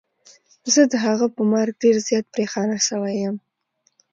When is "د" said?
0.91-0.93